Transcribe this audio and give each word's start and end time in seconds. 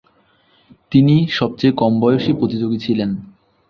তিনি 0.91 1.15
সবচেয়ে 1.29 1.73
কম 1.73 1.93
বয়সী 1.99 2.31
প্রতিযোগী 2.33 2.77
ছিলেন। 2.77 3.09